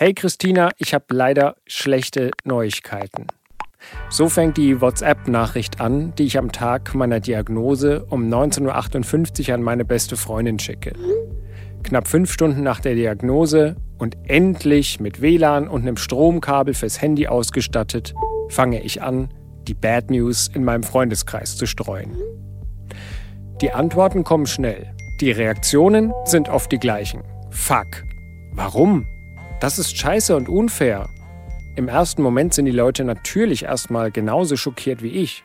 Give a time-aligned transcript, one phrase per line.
[0.00, 3.26] Hey Christina, ich habe leider schlechte Neuigkeiten.
[4.10, 9.62] So fängt die WhatsApp-Nachricht an, die ich am Tag meiner Diagnose um 19.58 Uhr an
[9.64, 10.92] meine beste Freundin schicke.
[11.82, 17.26] Knapp fünf Stunden nach der Diagnose und endlich mit WLAN und einem Stromkabel fürs Handy
[17.26, 18.14] ausgestattet,
[18.50, 19.34] fange ich an,
[19.66, 22.16] die Bad News in meinem Freundeskreis zu streuen.
[23.60, 24.94] Die Antworten kommen schnell.
[25.20, 27.24] Die Reaktionen sind oft die gleichen.
[27.50, 28.04] Fuck.
[28.52, 29.04] Warum?
[29.60, 31.08] Das ist scheiße und unfair.
[31.74, 35.44] Im ersten Moment sind die Leute natürlich erstmal genauso schockiert wie ich,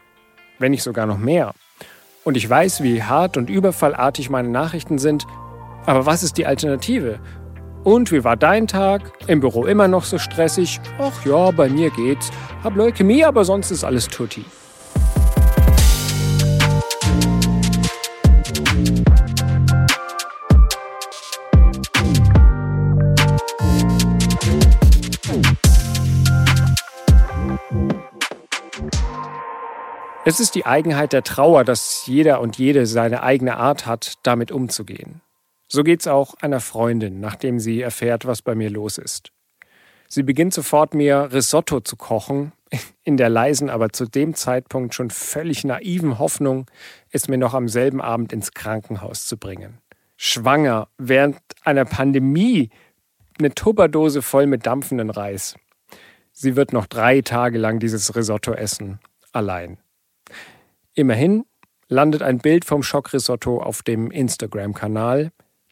[0.60, 1.54] wenn nicht sogar noch mehr.
[2.24, 5.26] Und ich weiß, wie hart und überfallartig meine Nachrichten sind,
[5.86, 7.20] aber was ist die Alternative?
[7.84, 9.12] Und wie war dein Tag?
[9.28, 10.80] Im Büro immer noch so stressig?
[11.00, 12.32] Ach ja, bei mir geht's.
[12.64, 14.46] Hab Leukämie, aber sonst ist alles tutti.
[30.26, 34.54] Es ist die Eigenheit der Trauer, dass jeder und jede seine eigene Art hat, damit
[34.54, 35.20] umzugehen.
[35.68, 39.34] So geht's auch einer Freundin, nachdem sie erfährt, was bei mir los ist.
[40.08, 42.54] Sie beginnt sofort mir Risotto zu kochen,
[43.04, 46.68] in der leisen, aber zu dem Zeitpunkt schon völlig naiven Hoffnung,
[47.12, 49.80] es mir noch am selben Abend ins Krankenhaus zu bringen.
[50.16, 52.70] Schwanger, während einer Pandemie,
[53.40, 55.56] eine Tupperdose voll mit dampfenden Reis.
[56.32, 59.00] Sie wird noch drei Tage lang dieses Risotto essen,
[59.34, 59.83] allein.
[60.96, 61.46] Immerhin
[61.88, 65.32] landet ein Bild vom Schockrisotto auf dem Instagram-Kanal,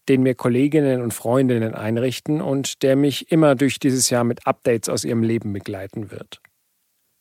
[0.09, 4.89] den mir Kolleginnen und Freundinnen einrichten und der mich immer durch dieses Jahr mit Updates
[4.89, 6.42] aus ihrem Leben begleiten wird.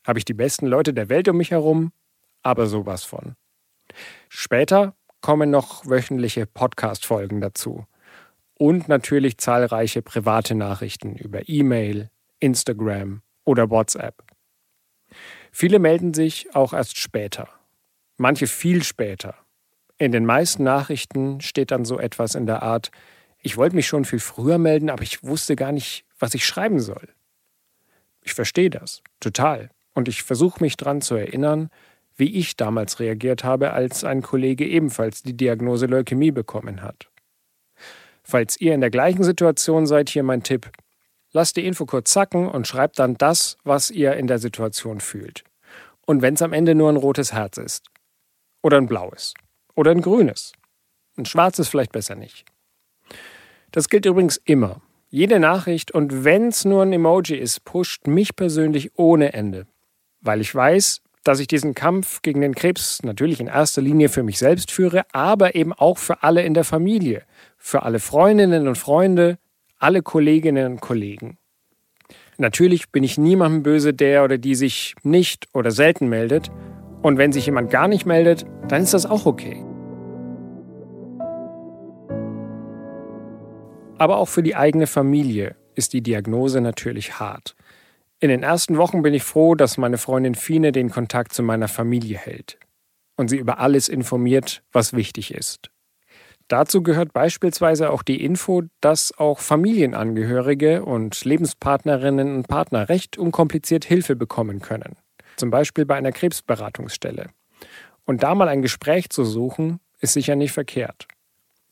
[0.05, 1.91] Habe ich die besten Leute der Welt um mich herum?
[2.41, 3.35] Aber sowas von.
[4.29, 7.85] Später kommen noch wöchentliche Podcast-Folgen dazu.
[8.55, 14.23] Und natürlich zahlreiche private Nachrichten über E-Mail, Instagram oder WhatsApp.
[15.51, 17.47] Viele melden sich auch erst später
[18.21, 19.35] manche viel später.
[19.97, 22.91] In den meisten Nachrichten steht dann so etwas in der Art,
[23.43, 26.79] ich wollte mich schon viel früher melden, aber ich wusste gar nicht, was ich schreiben
[26.79, 27.09] soll.
[28.21, 29.71] Ich verstehe das, total.
[29.93, 31.69] Und ich versuche mich daran zu erinnern,
[32.15, 37.09] wie ich damals reagiert habe, als ein Kollege ebenfalls die Diagnose Leukämie bekommen hat.
[38.23, 40.69] Falls ihr in der gleichen Situation seid, hier mein Tipp.
[41.31, 45.43] Lasst die Info kurz zacken und schreibt dann das, was ihr in der Situation fühlt.
[46.05, 47.90] Und wenn es am Ende nur ein rotes Herz ist.
[48.61, 49.33] Oder ein blaues.
[49.75, 50.53] Oder ein grünes.
[51.17, 52.45] Ein schwarzes vielleicht besser nicht.
[53.71, 54.81] Das gilt übrigens immer.
[55.09, 59.67] Jede Nachricht und wenn es nur ein Emoji ist, pusht mich persönlich ohne Ende.
[60.21, 64.23] Weil ich weiß, dass ich diesen Kampf gegen den Krebs natürlich in erster Linie für
[64.23, 67.23] mich selbst führe, aber eben auch für alle in der Familie,
[67.57, 69.37] für alle Freundinnen und Freunde,
[69.77, 71.37] alle Kolleginnen und Kollegen.
[72.37, 76.49] Natürlich bin ich niemandem böse, der oder die sich nicht oder selten meldet,
[77.01, 79.63] und wenn sich jemand gar nicht meldet, dann ist das auch okay.
[83.97, 87.55] Aber auch für die eigene Familie ist die Diagnose natürlich hart.
[88.19, 91.67] In den ersten Wochen bin ich froh, dass meine Freundin Fine den Kontakt zu meiner
[91.67, 92.57] Familie hält
[93.15, 95.71] und sie über alles informiert, was wichtig ist.
[96.47, 103.85] Dazu gehört beispielsweise auch die Info, dass auch Familienangehörige und Lebenspartnerinnen und Partner recht unkompliziert
[103.85, 104.97] Hilfe bekommen können
[105.35, 107.29] zum Beispiel bei einer Krebsberatungsstelle.
[108.05, 111.07] Und da mal ein Gespräch zu suchen, ist sicher nicht verkehrt.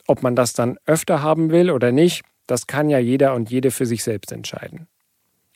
[0.07, 3.71] Ob man das dann öfter haben will oder nicht, das kann ja jeder und jede
[3.71, 4.87] für sich selbst entscheiden.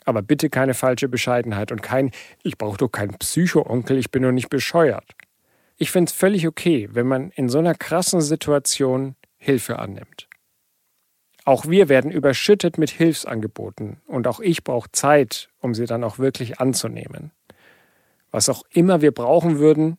[0.06, 2.12] Aber bitte keine falsche Bescheidenheit und kein,
[2.44, 5.09] ich brauche doch keinen Psycho-Onkel, ich bin nur nicht bescheuert.
[5.78, 10.28] Ich finde es völlig okay, wenn man in so einer krassen Situation Hilfe annimmt.
[11.46, 16.19] Auch wir werden überschüttet mit Hilfsangeboten und auch ich brauche Zeit, um sie dann auch
[16.19, 17.31] wirklich anzunehmen
[18.33, 19.97] was auch immer wir brauchen würden,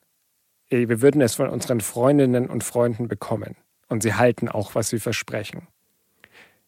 [0.68, 3.56] eh, wir würden es von unseren Freundinnen und Freunden bekommen.
[3.88, 5.68] Und sie halten auch, was sie versprechen.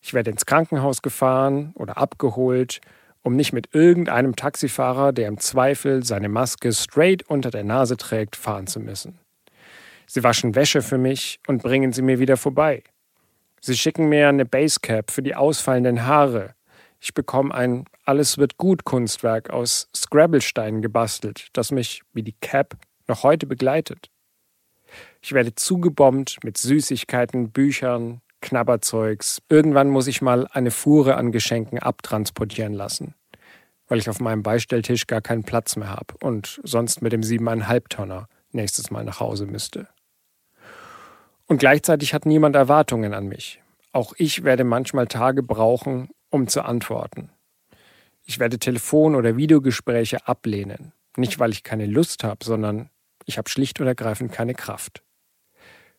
[0.00, 2.80] Ich werde ins Krankenhaus gefahren oder abgeholt,
[3.22, 8.36] um nicht mit irgendeinem Taxifahrer, der im Zweifel seine Maske straight unter der Nase trägt,
[8.36, 9.18] fahren zu müssen.
[10.06, 12.84] Sie waschen Wäsche für mich und bringen sie mir wieder vorbei.
[13.60, 16.55] Sie schicken mir eine Basecap für die ausfallenden Haare
[17.06, 22.76] ich bekomme ein Alles wird gut Kunstwerk aus Scrabble-Steinen gebastelt, das mich, wie die Cap,
[23.06, 24.10] noch heute begleitet.
[25.22, 29.40] Ich werde zugebombt mit Süßigkeiten, Büchern, Knabberzeugs.
[29.48, 33.14] Irgendwann muss ich mal eine Fuhre an Geschenken abtransportieren lassen,
[33.86, 37.88] weil ich auf meinem Beistelltisch gar keinen Platz mehr habe und sonst mit dem siebeneinhalb
[37.88, 39.86] Tonner nächstes Mal nach Hause müsste.
[41.46, 43.62] Und gleichzeitig hat niemand Erwartungen an mich.
[43.92, 47.30] Auch ich werde manchmal Tage brauchen, um zu antworten.
[48.24, 50.92] Ich werde Telefon- oder Videogespräche ablehnen.
[51.16, 52.90] Nicht, weil ich keine Lust habe, sondern
[53.24, 55.02] ich habe schlicht und ergreifend keine Kraft.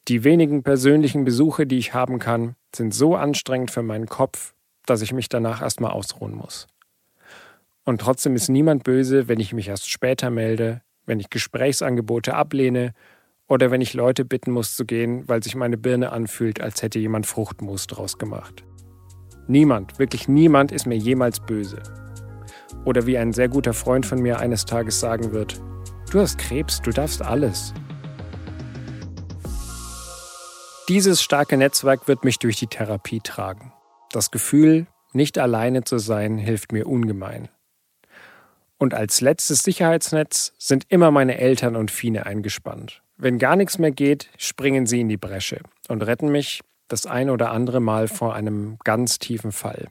[0.07, 4.53] Die wenigen persönlichen Besuche, die ich haben kann, sind so anstrengend für meinen Kopf,
[4.85, 6.67] dass ich mich danach erstmal ausruhen muss.
[7.83, 12.93] Und trotzdem ist niemand böse, wenn ich mich erst später melde, wenn ich Gesprächsangebote ablehne
[13.47, 16.99] oder wenn ich Leute bitten muss zu gehen, weil sich meine Birne anfühlt, als hätte
[16.99, 18.63] jemand Fruchtmus draus gemacht.
[19.47, 21.81] Niemand, wirklich niemand ist mir jemals böse.
[22.83, 25.61] Oder wie ein sehr guter Freund von mir eines Tages sagen wird,
[26.11, 27.73] du hast Krebs, du darfst alles.
[30.89, 33.73] Dieses starke Netzwerk wird mich durch die Therapie tragen.
[34.11, 37.47] Das Gefühl, nicht alleine zu sein, hilft mir ungemein.
[38.77, 43.01] Und als letztes Sicherheitsnetz sind immer meine Eltern und Fine eingespannt.
[43.17, 47.29] Wenn gar nichts mehr geht, springen sie in die Bresche und retten mich das ein
[47.29, 49.87] oder andere Mal vor einem ganz tiefen Fall.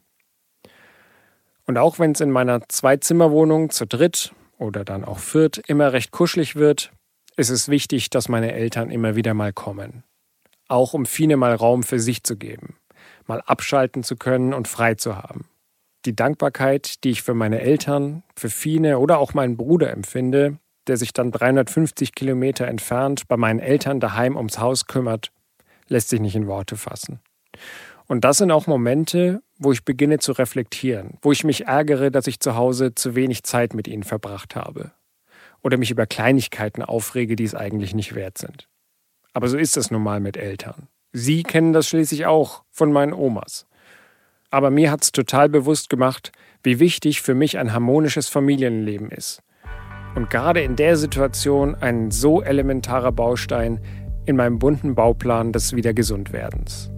[1.66, 6.12] Und auch wenn es in meiner Zwei-Zimmer-Wohnung zu dritt oder dann auch viert immer recht
[6.12, 6.92] kuschelig wird,
[7.36, 10.04] ist es wichtig, dass meine Eltern immer wieder mal kommen.
[10.68, 12.76] Auch um Fine mal Raum für sich zu geben,
[13.26, 15.48] mal abschalten zu können und frei zu haben.
[16.06, 20.96] Die Dankbarkeit, die ich für meine Eltern, für Fine oder auch meinen Bruder empfinde, der
[20.96, 25.32] sich dann 350 Kilometer entfernt bei meinen Eltern daheim ums Haus kümmert,
[25.88, 27.20] lässt sich nicht in Worte fassen.
[28.06, 32.26] Und das sind auch Momente, wo ich beginne zu reflektieren, wo ich mich ärgere, dass
[32.26, 34.92] ich zu Hause zu wenig Zeit mit ihnen verbracht habe.
[35.62, 38.68] Oder mich über Kleinigkeiten aufrege, die es eigentlich nicht wert sind.
[39.32, 40.88] Aber so ist es nun mal mit Eltern.
[41.12, 43.66] Sie kennen das schließlich auch von meinen Omas.
[44.50, 46.30] Aber mir hat es total bewusst gemacht,
[46.62, 49.42] wie wichtig für mich ein harmonisches Familienleben ist.
[50.14, 53.80] Und gerade in der Situation ein so elementarer Baustein
[54.26, 56.90] in meinem bunten Bauplan des Wiedergesundwerdens.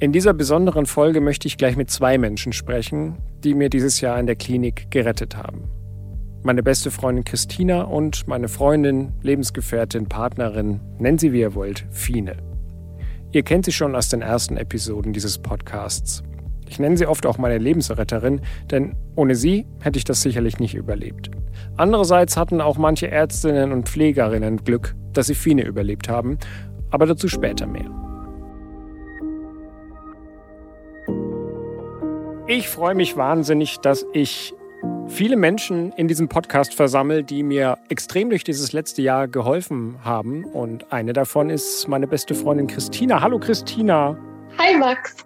[0.00, 4.18] In dieser besonderen Folge möchte ich gleich mit zwei Menschen sprechen, die mir dieses Jahr
[4.18, 5.70] in der Klinik gerettet haben.
[6.42, 12.36] Meine beste Freundin Christina und meine Freundin, Lebensgefährtin, Partnerin, nennen sie wie ihr wollt, Fine.
[13.32, 16.22] Ihr kennt sie schon aus den ersten Episoden dieses Podcasts.
[16.68, 18.40] Ich nenne sie oft auch meine Lebensretterin,
[18.70, 21.30] denn ohne sie hätte ich das sicherlich nicht überlebt.
[21.76, 26.38] Andererseits hatten auch manche Ärztinnen und Pflegerinnen Glück, dass sie Fine überlebt haben,
[26.90, 27.90] aber dazu später mehr.
[32.46, 34.54] Ich freue mich wahnsinnig, dass ich
[35.08, 40.44] viele Menschen in diesem Podcast versammle, die mir extrem durch dieses letzte Jahr geholfen haben.
[40.44, 43.20] Und eine davon ist meine beste Freundin Christina.
[43.20, 44.16] Hallo Christina.
[44.58, 45.24] Hi Max.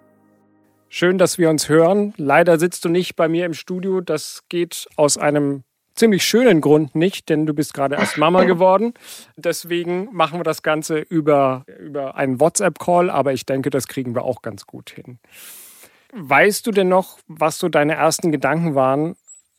[0.91, 2.15] Schön, dass wir uns hören.
[2.17, 4.01] Leider sitzt du nicht bei mir im Studio.
[4.01, 5.63] Das geht aus einem
[5.93, 8.95] ziemlich schönen Grund nicht, denn du bist gerade erst Mama geworden.
[9.35, 14.23] Deswegen machen wir das Ganze über, über einen WhatsApp-Call, aber ich denke, das kriegen wir
[14.23, 15.19] auch ganz gut hin.
[16.13, 19.15] Weißt du denn noch, was so deine ersten Gedanken waren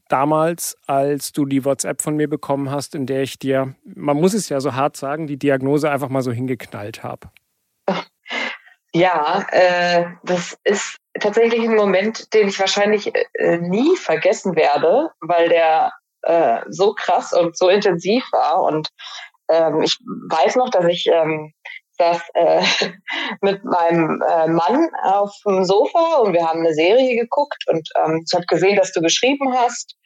[0.08, 4.34] damals, als du die WhatsApp von mir bekommen hast, in der ich dir, man muss
[4.34, 7.30] es ja so hart sagen, die Diagnose einfach mal so hingeknallt habe?
[8.92, 15.48] Ja, äh, das ist tatsächlich ein Moment, den ich wahrscheinlich äh, nie vergessen werde, weil
[15.48, 15.92] der
[16.22, 18.62] äh, so krass und so intensiv war.
[18.62, 18.88] Und
[19.48, 19.98] ähm, ich
[20.28, 21.52] weiß noch, dass ich ähm,
[21.98, 22.62] saß äh,
[23.40, 28.22] mit meinem äh, Mann auf dem Sofa und wir haben eine Serie geguckt und ähm,
[28.26, 29.96] ich habe gesehen, dass du geschrieben hast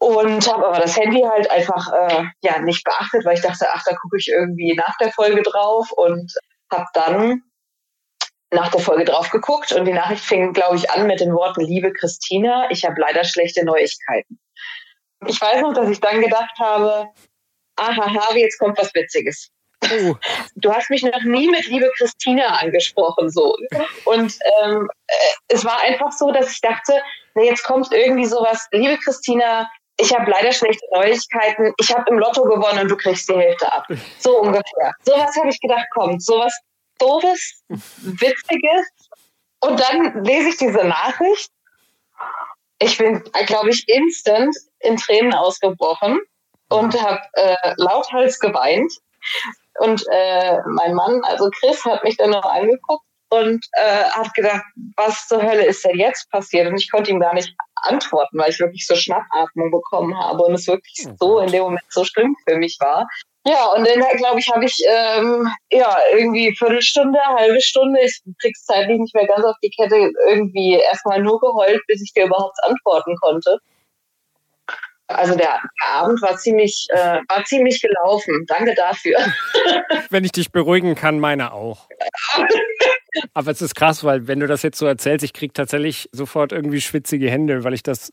[0.00, 3.82] und habe aber das Handy halt einfach äh, ja nicht beachtet, weil ich dachte, ach,
[3.84, 6.32] da gucke ich irgendwie nach der Folge drauf und
[6.70, 7.42] habe dann
[8.50, 11.60] nach der Folge drauf geguckt und die Nachricht fing, glaube ich, an mit den Worten,
[11.60, 14.38] liebe Christina, ich habe leider schlechte Neuigkeiten.
[15.26, 17.08] Ich weiß noch, dass ich dann gedacht habe,
[17.76, 19.50] aha, Harvey, jetzt kommt was Witziges.
[19.84, 20.14] Oh.
[20.56, 23.56] Du hast mich noch nie mit liebe Christina angesprochen, so.
[24.04, 25.14] Und ähm, äh,
[25.48, 27.00] es war einfach so, dass ich dachte,
[27.34, 29.68] nee, jetzt kommt irgendwie sowas, liebe Christina,
[30.00, 33.72] ich habe leider schlechte Neuigkeiten, ich habe im Lotto gewonnen und du kriegst die Hälfte
[33.72, 33.86] ab.
[34.18, 34.92] So ungefähr.
[35.02, 36.56] Sowas habe ich gedacht, kommt, sowas
[36.98, 38.86] Doofes, Witziges.
[39.60, 41.50] Und dann lese ich diese Nachricht.
[42.80, 46.20] Ich bin, glaube ich, instant in Tränen ausgebrochen
[46.68, 48.92] und habe äh, lauthals geweint.
[49.80, 54.62] Und äh, mein Mann, also Chris, hat mich dann noch angeguckt und äh, hat gedacht,
[54.96, 56.68] was zur Hölle ist denn jetzt passiert?
[56.68, 60.54] Und ich konnte ihm gar nicht antworten, weil ich wirklich so Schnappatmung bekommen habe und
[60.54, 63.06] es wirklich oh so in dem Moment so schlimm für mich war.
[63.48, 68.66] Ja, und dann, glaube ich, habe ich ähm, ja irgendwie Viertelstunde, halbe Stunde, ich krieg's
[68.66, 72.58] zeitlich nicht mehr ganz auf die Kette, irgendwie erstmal nur geheult, bis ich dir überhaupt
[72.64, 73.58] antworten konnte.
[75.06, 78.44] Also der, der Abend war ziemlich, äh, war ziemlich gelaufen.
[78.46, 79.16] Danke dafür.
[80.10, 81.88] Wenn ich dich beruhigen kann, meine auch.
[83.32, 86.52] Aber es ist krass, weil wenn du das jetzt so erzählst, ich kriege tatsächlich sofort
[86.52, 88.12] irgendwie schwitzige Hände, weil ich das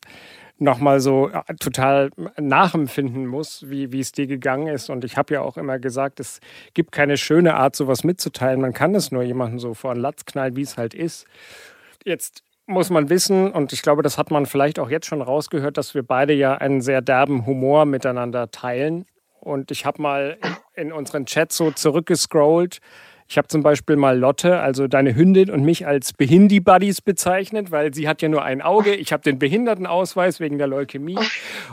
[0.57, 4.89] nochmal so äh, total nachempfinden muss, wie, wie es dir gegangen ist.
[4.89, 6.39] Und ich habe ja auch immer gesagt, es
[6.73, 8.61] gibt keine schöne Art, sowas mitzuteilen.
[8.61, 11.25] Man kann es nur jemandem so vor den Latz knallen, wie es halt ist.
[12.03, 15.77] Jetzt muss man wissen, und ich glaube, das hat man vielleicht auch jetzt schon rausgehört,
[15.77, 19.05] dass wir beide ja einen sehr derben Humor miteinander teilen.
[19.39, 20.37] Und ich habe mal
[20.73, 22.79] in unseren Chat so zurückgescrollt
[23.27, 27.93] ich habe zum Beispiel mal Lotte, also deine Hündin, und mich als Behindi-Buddies bezeichnet, weil
[27.93, 28.93] sie hat ja nur ein Auge.
[28.93, 31.17] Ich habe den Behindertenausweis wegen der Leukämie.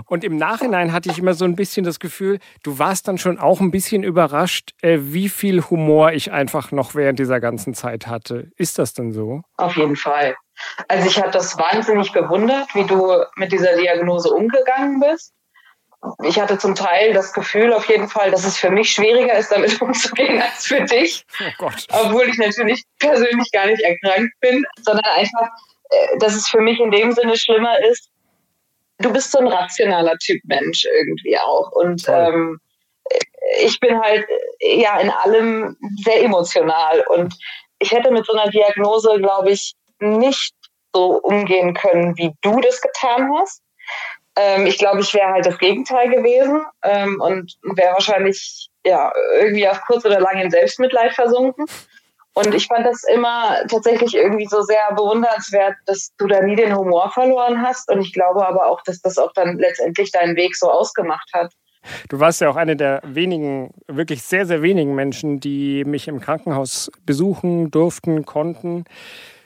[0.07, 3.39] Und im Nachhinein hatte ich immer so ein bisschen das Gefühl, du warst dann schon
[3.39, 8.07] auch ein bisschen überrascht, äh, wie viel Humor ich einfach noch während dieser ganzen Zeit
[8.07, 8.51] hatte.
[8.57, 9.43] Ist das denn so?
[9.59, 10.35] Auf jeden Fall.
[10.89, 15.33] Also ich habe das wahnsinnig bewundert, wie du mit dieser Diagnose umgegangen bist
[16.25, 19.53] ich hatte zum Teil das Gefühl auf jeden Fall, dass es für mich schwieriger ist,
[19.53, 21.25] damit umzugehen als für dich.
[21.41, 21.87] Oh Gott.
[21.91, 25.49] Obwohl ich natürlich persönlich gar nicht erkrankt bin, sondern einfach,
[25.91, 28.09] äh, dass es für mich in dem Sinne schlimmer ist.
[28.99, 31.71] Du bist so ein rationaler Typ Mensch irgendwie auch.
[31.73, 32.59] Und ähm,
[33.61, 34.25] ich bin halt
[34.61, 37.05] ja in allem sehr emotional.
[37.09, 37.35] Und
[37.79, 40.55] ich hätte mit so einer Diagnose, glaube ich, nicht
[40.95, 43.63] so umgehen können, wie du das getan hast.
[44.37, 49.69] Ähm, ich glaube, ich wäre halt das Gegenteil gewesen ähm, und wäre wahrscheinlich ja irgendwie
[49.69, 51.67] auf kurz oder lang in Selbstmitleid versunken.
[52.35, 56.75] Und ich fand das immer tatsächlich irgendwie so sehr bewundernswert, dass du da nie den
[56.75, 57.91] Humor verloren hast.
[57.91, 61.53] Und ich glaube aber auch, dass das auch dann letztendlich deinen Weg so ausgemacht hat.
[62.09, 66.21] Du warst ja auch eine der wenigen, wirklich sehr, sehr wenigen Menschen, die mich im
[66.21, 68.85] Krankenhaus besuchen durften, konnten.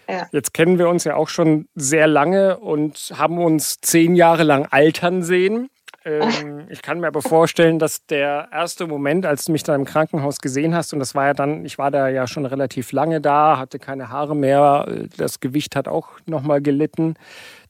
[0.08, 0.28] Ja.
[0.32, 4.66] Jetzt kennen wir uns ja auch schon sehr lange und haben uns zehn Jahre lang
[4.70, 5.68] altern sehen.
[6.04, 9.84] Ähm, ich kann mir aber vorstellen, dass der erste Moment, als du mich da im
[9.84, 13.20] Krankenhaus gesehen hast, und das war ja dann, ich war da ja schon relativ lange
[13.20, 14.86] da, hatte keine Haare mehr,
[15.16, 17.14] das Gewicht hat auch nochmal gelitten,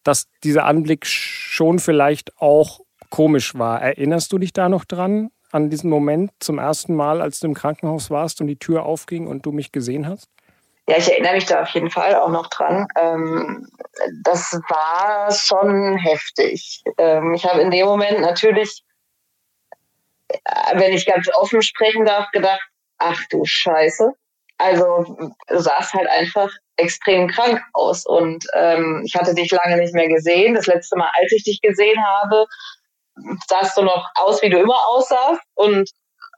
[0.05, 3.81] dass dieser Anblick schon vielleicht auch komisch war.
[3.81, 7.55] Erinnerst du dich da noch dran, an diesen Moment zum ersten Mal, als du im
[7.55, 10.29] Krankenhaus warst und die Tür aufging und du mich gesehen hast?
[10.89, 12.87] Ja, ich erinnere mich da auf jeden Fall auch noch dran.
[12.97, 13.69] Ähm,
[14.23, 16.83] das war schon heftig.
[16.97, 18.85] Ähm, ich habe in dem Moment natürlich,
[20.29, 22.61] äh, wenn ich ganz offen sprechen darf, gedacht,
[22.99, 24.13] ach du Scheiße.
[24.59, 25.17] Also
[25.49, 30.09] du sahst halt einfach extrem krank aus und ähm, ich hatte dich lange nicht mehr
[30.09, 30.55] gesehen.
[30.55, 32.47] Das letzte Mal, als ich dich gesehen habe,
[33.49, 35.91] sahst du noch aus, wie du immer aussahst und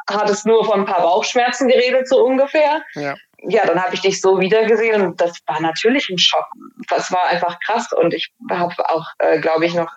[0.09, 2.83] hattest nur von ein paar Bauchschmerzen geredet, so ungefähr.
[2.95, 6.47] Ja ja, dann habe ich dich so wiedergesehen und das war natürlich ein Schock.
[6.89, 9.93] Das war einfach krass und ich habe auch, äh, glaube ich, noch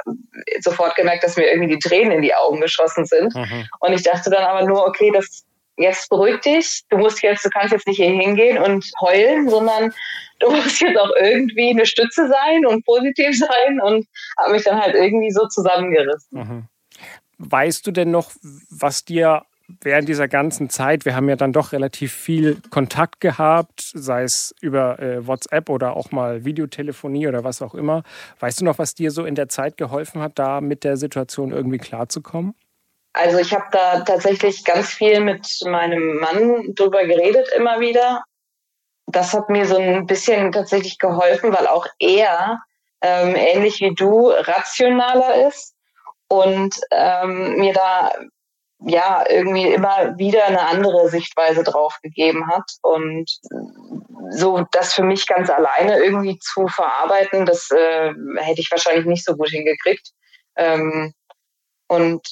[0.60, 3.34] sofort gemerkt, dass mir irgendwie die Tränen in die Augen geschossen sind.
[3.34, 3.68] Mhm.
[3.80, 5.44] Und ich dachte dann aber nur, okay, das
[5.78, 6.84] jetzt beruhig dich.
[6.90, 9.92] Du musst jetzt, du kannst jetzt nicht hier hingehen und heulen, sondern
[10.40, 14.06] du musst jetzt auch irgendwie eine Stütze sein und positiv sein und
[14.38, 16.40] habe mich dann halt irgendwie so zusammengerissen.
[16.40, 16.68] Mhm.
[17.40, 18.32] Weißt du denn noch,
[18.70, 19.46] was dir
[19.82, 24.54] während dieser ganzen Zeit, wir haben ja dann doch relativ viel Kontakt gehabt, sei es
[24.62, 28.04] über äh, WhatsApp oder auch mal Videotelefonie oder was auch immer.
[28.40, 31.52] Weißt du noch, was dir so in der Zeit geholfen hat, da mit der Situation
[31.52, 32.56] irgendwie klarzukommen?
[33.14, 38.24] Also ich habe da tatsächlich ganz viel mit meinem Mann drüber geredet immer wieder.
[39.08, 42.60] Das hat mir so ein bisschen tatsächlich geholfen, weil auch er
[43.02, 45.76] ähm, ähnlich wie du rationaler ist
[46.30, 48.12] und ähm, mir da
[48.86, 53.30] ja irgendwie immer wieder eine andere Sichtweise drauf gegeben hat und
[54.32, 59.26] so das für mich ganz alleine irgendwie zu verarbeiten, das äh, hätte ich wahrscheinlich nicht
[59.26, 60.12] so gut hingekriegt.
[60.56, 61.14] Ähm,
[61.88, 62.26] und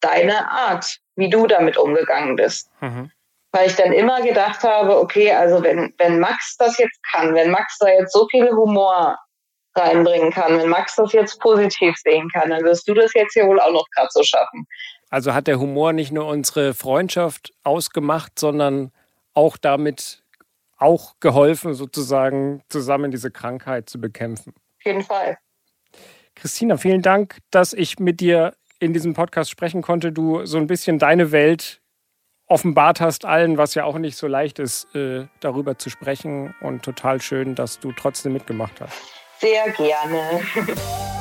[0.00, 2.70] deine Art, wie du damit umgegangen bist.
[2.80, 3.10] Mhm.
[3.52, 7.50] Weil ich dann immer gedacht habe, okay, also wenn, wenn Max das jetzt kann, wenn
[7.50, 9.16] Max da jetzt so viel Humor
[9.74, 13.46] reinbringen kann, wenn Max das jetzt positiv sehen kann, dann wirst du das jetzt hier
[13.46, 14.66] wohl auch noch gerade so schaffen.
[15.10, 18.92] Also hat der Humor nicht nur unsere Freundschaft ausgemacht, sondern
[19.34, 20.22] auch damit
[20.76, 24.54] auch geholfen, sozusagen zusammen diese Krankheit zu bekämpfen.
[24.78, 25.38] Auf jeden Fall.
[26.34, 30.12] Christina, vielen Dank, dass ich mit dir in diesem Podcast sprechen konnte.
[30.12, 31.80] Du so ein bisschen deine Welt
[32.46, 36.54] offenbart hast allen, was ja auch nicht so leicht ist, äh, darüber zu sprechen.
[36.60, 38.94] Und total schön, dass du trotzdem mitgemacht hast.
[39.40, 40.40] Sehr gerne.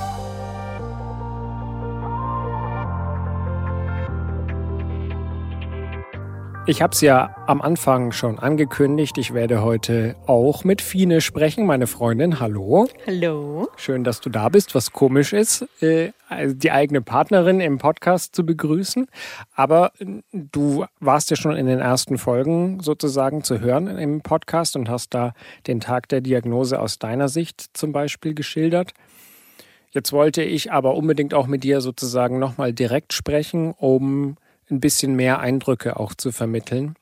[6.69, 9.17] Ich habe es ja am Anfang schon angekündigt.
[9.17, 12.41] Ich werde heute auch mit Fine sprechen, meine Freundin.
[12.41, 12.89] Hallo.
[13.07, 13.69] Hallo.
[13.77, 14.75] Schön, dass du da bist.
[14.75, 16.11] Was komisch ist, äh,
[16.45, 19.07] die eigene Partnerin im Podcast zu begrüßen.
[19.55, 24.75] Aber äh, du warst ja schon in den ersten Folgen sozusagen zu hören im Podcast
[24.75, 25.31] und hast da
[25.67, 28.91] den Tag der Diagnose aus deiner Sicht zum Beispiel geschildert.
[29.91, 34.35] Jetzt wollte ich aber unbedingt auch mit dir sozusagen nochmal direkt sprechen, um
[34.69, 36.95] ein bisschen mehr Eindrücke auch zu vermitteln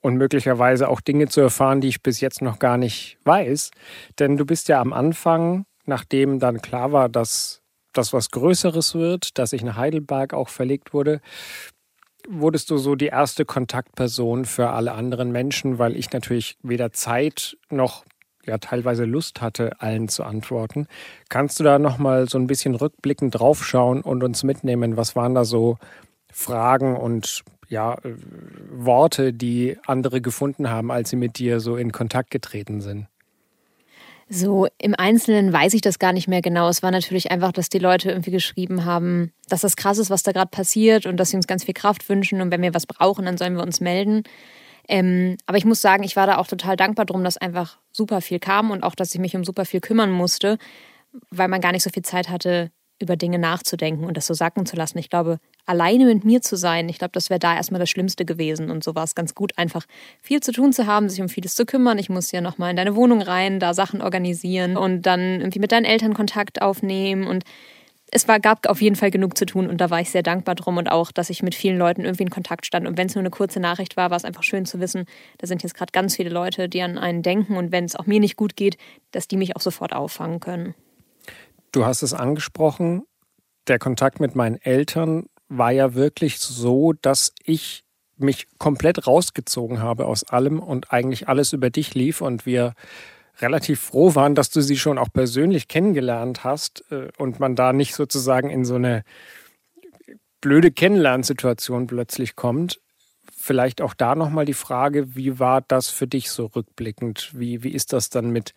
[0.00, 3.70] und möglicherweise auch Dinge zu erfahren, die ich bis jetzt noch gar nicht weiß.
[4.18, 7.62] Denn du bist ja am Anfang, nachdem dann klar war, dass
[7.92, 11.20] das was Größeres wird, dass ich nach Heidelberg auch verlegt wurde,
[12.28, 17.56] wurdest du so die erste Kontaktperson für alle anderen Menschen, weil ich natürlich weder Zeit
[17.70, 18.04] noch
[18.44, 20.86] ja teilweise Lust hatte, allen zu antworten.
[21.28, 25.34] Kannst du da noch mal so ein bisschen rückblickend draufschauen und uns mitnehmen, was waren
[25.34, 25.78] da so
[26.36, 28.14] Fragen und ja, äh,
[28.70, 33.06] Worte, die andere gefunden haben, als sie mit dir so in Kontakt getreten sind?
[34.28, 36.68] So im Einzelnen weiß ich das gar nicht mehr genau.
[36.68, 40.24] Es war natürlich einfach, dass die Leute irgendwie geschrieben haben, dass das krass ist, was
[40.24, 42.86] da gerade passiert und dass sie uns ganz viel Kraft wünschen und wenn wir was
[42.86, 44.22] brauchen, dann sollen wir uns melden.
[44.88, 48.20] Ähm, aber ich muss sagen, ich war da auch total dankbar drum, dass einfach super
[48.20, 50.58] viel kam und auch, dass ich mich um super viel kümmern musste,
[51.30, 54.66] weil man gar nicht so viel Zeit hatte, über Dinge nachzudenken und das so sacken
[54.66, 54.98] zu lassen.
[54.98, 58.24] Ich glaube, alleine mit mir zu sein, ich glaube, das wäre da erstmal das Schlimmste
[58.24, 58.70] gewesen.
[58.70, 59.84] Und so war es ganz gut, einfach
[60.22, 61.98] viel zu tun zu haben, sich um vieles zu kümmern.
[61.98, 65.72] Ich muss ja nochmal in deine Wohnung rein, da Sachen organisieren und dann irgendwie mit
[65.72, 67.26] deinen Eltern Kontakt aufnehmen.
[67.26, 67.44] Und
[68.12, 70.54] es war, gab auf jeden Fall genug zu tun und da war ich sehr dankbar
[70.54, 72.86] drum und auch, dass ich mit vielen Leuten irgendwie in Kontakt stand.
[72.86, 75.06] Und wenn es nur eine kurze Nachricht war, war es einfach schön zu wissen,
[75.38, 78.06] da sind jetzt gerade ganz viele Leute, die an einen denken und wenn es auch
[78.06, 78.78] mir nicht gut geht,
[79.10, 80.74] dass die mich auch sofort auffangen können.
[81.76, 83.02] Du hast es angesprochen,
[83.68, 87.84] der Kontakt mit meinen Eltern war ja wirklich so, dass ich
[88.16, 92.72] mich komplett rausgezogen habe aus allem und eigentlich alles über dich lief und wir
[93.40, 97.74] relativ froh waren, dass du sie schon auch persönlich kennengelernt hast äh, und man da
[97.74, 99.04] nicht sozusagen in so eine
[100.40, 102.80] blöde Kennenlernsituation plötzlich kommt.
[103.36, 107.32] Vielleicht auch da nochmal die Frage, wie war das für dich so rückblickend?
[107.34, 108.54] Wie, wie ist das dann mit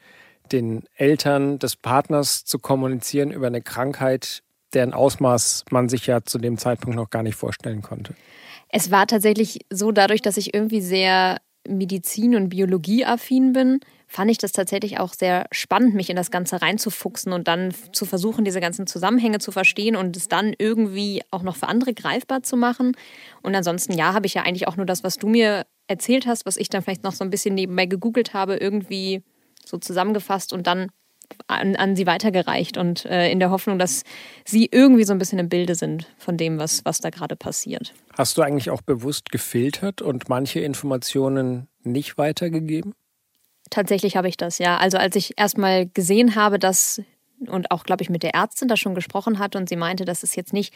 [0.52, 4.42] den Eltern des Partners zu kommunizieren über eine Krankheit,
[4.74, 8.14] deren Ausmaß man sich ja zu dem Zeitpunkt noch gar nicht vorstellen konnte.
[8.70, 14.40] Es war tatsächlich so, dadurch, dass ich irgendwie sehr Medizin- und Biologieaffin bin, fand ich
[14.40, 18.60] das tatsächlich auch sehr spannend, mich in das Ganze reinzufuchsen und dann zu versuchen, diese
[18.60, 22.94] ganzen Zusammenhänge zu verstehen und es dann irgendwie auch noch für andere greifbar zu machen.
[23.44, 26.46] Und ansonsten, ja, habe ich ja eigentlich auch nur das, was du mir erzählt hast,
[26.46, 29.24] was ich dann vielleicht noch so ein bisschen nebenbei gegoogelt habe, irgendwie
[29.70, 30.90] so zusammengefasst und dann
[31.48, 34.04] an, an sie weitergereicht und äh, in der Hoffnung, dass
[34.46, 37.94] sie irgendwie so ein bisschen im Bilde sind von dem, was, was da gerade passiert.
[38.18, 42.94] Hast du eigentlich auch bewusst gefiltert und manche Informationen nicht weitergegeben?
[43.70, 44.78] Tatsächlich habe ich das, ja.
[44.78, 47.02] Also als ich erstmal gesehen habe, dass
[47.48, 50.24] und auch, glaube ich, mit der Ärztin da schon gesprochen hat und sie meinte, dass
[50.24, 50.74] es jetzt nicht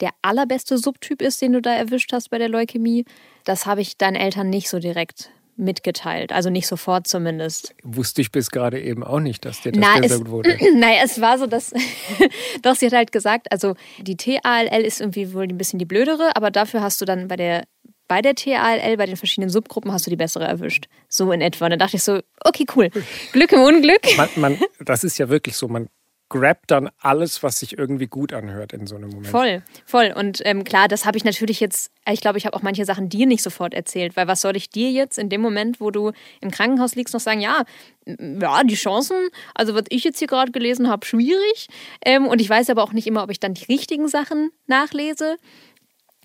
[0.00, 3.04] der allerbeste Subtyp ist, den du da erwischt hast bei der Leukämie,
[3.44, 6.32] das habe ich deinen Eltern nicht so direkt mitgeteilt.
[6.32, 7.74] Also nicht sofort zumindest.
[7.82, 10.56] Wusste ich bis gerade eben auch nicht, dass dir das Na, gesagt es, wurde.
[10.74, 11.72] Naja, es war so, dass.
[12.62, 16.34] doch, sie hat halt gesagt, also die TALL ist irgendwie wohl ein bisschen die blödere,
[16.34, 17.64] aber dafür hast du dann bei der.
[18.08, 20.88] Bei der TALL, bei den verschiedenen Subgruppen, hast du die bessere erwischt.
[21.08, 21.66] So in etwa.
[21.66, 22.90] Und dann dachte ich so, okay, cool.
[23.32, 24.00] Glück im Unglück.
[24.16, 25.68] Man, man, das ist ja wirklich so.
[25.68, 25.88] Man
[26.30, 29.26] grabt dann alles, was sich irgendwie gut anhört in so einem Moment.
[29.26, 30.14] Voll, voll.
[30.16, 33.08] Und ähm, klar, das habe ich natürlich jetzt, ich glaube, ich habe auch manche Sachen
[33.08, 36.12] dir nicht sofort erzählt, weil was soll ich dir jetzt in dem Moment, wo du
[36.40, 37.64] im Krankenhaus liegst, noch sagen, ja,
[38.06, 39.16] ja, die Chancen,
[39.54, 41.66] also was ich jetzt hier gerade gelesen habe, schwierig.
[42.04, 45.36] Ähm, und ich weiß aber auch nicht immer, ob ich dann die richtigen Sachen nachlese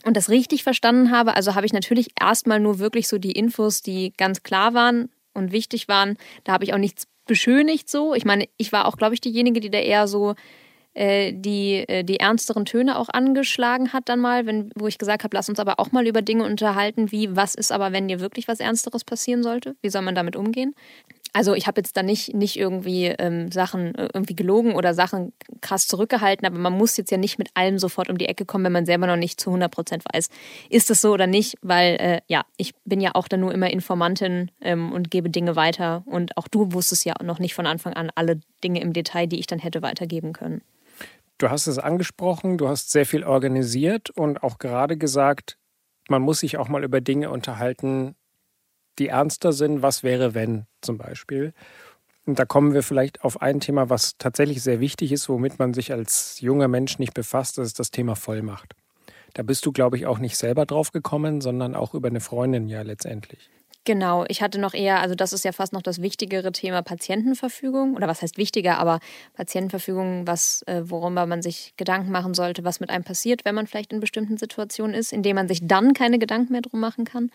[0.05, 1.35] und das richtig verstanden habe.
[1.35, 5.51] Also habe ich natürlich erstmal nur wirklich so die Infos, die ganz klar waren und
[5.51, 6.17] wichtig waren.
[6.43, 8.13] Da habe ich auch nichts beschönigt so.
[8.13, 10.35] Ich meine, ich war auch, glaube ich, diejenige, die da eher so
[10.95, 15.23] äh, die, äh, die ernsteren Töne auch angeschlagen hat dann mal, wenn, wo ich gesagt
[15.23, 18.21] habe, lass uns aber auch mal über Dinge unterhalten, wie was ist aber, wenn dir
[18.21, 19.75] wirklich was Ernsteres passieren sollte?
[19.81, 20.73] Wie soll man damit umgehen?
[21.35, 25.33] Also ich habe jetzt da nicht, nicht irgendwie ähm, Sachen äh, irgendwie gelogen oder Sachen
[25.59, 28.63] krass zurückgehalten, aber man muss jetzt ja nicht mit allem sofort um die Ecke kommen,
[28.63, 30.29] wenn man selber noch nicht zu 100 Prozent weiß,
[30.69, 33.69] ist das so oder nicht, weil äh, ja, ich bin ja auch dann nur immer
[33.69, 37.91] Informantin ähm, und gebe Dinge weiter und auch du wusstest ja noch nicht von Anfang
[37.91, 40.61] an alle Dinge im Detail, die ich dann hätte weitergeben können.
[41.37, 45.57] Du hast es angesprochen, du hast sehr viel organisiert und auch gerade gesagt,
[46.07, 48.15] man muss sich auch mal über Dinge unterhalten,
[48.99, 49.81] die ernster sind.
[49.81, 51.53] Was wäre, wenn zum Beispiel?
[52.25, 55.73] Und da kommen wir vielleicht auf ein Thema, was tatsächlich sehr wichtig ist, womit man
[55.73, 58.73] sich als junger Mensch nicht befasst, das ist das Thema Vollmacht.
[59.35, 62.67] Da bist du, glaube ich, auch nicht selber drauf gekommen, sondern auch über eine Freundin
[62.67, 63.49] ja letztendlich.
[63.87, 67.95] Genau, ich hatte noch eher, also das ist ja fast noch das wichtigere Thema Patientenverfügung
[67.95, 68.99] oder was heißt wichtiger, aber
[69.33, 73.67] Patientenverfügung, was äh, worüber man sich Gedanken machen sollte, was mit einem passiert, wenn man
[73.67, 77.29] vielleicht in bestimmten Situationen ist, indem man sich dann keine Gedanken mehr drum machen kann.